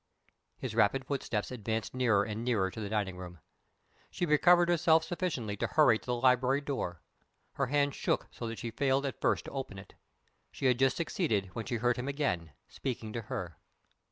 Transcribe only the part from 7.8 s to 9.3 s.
shook so that she failed at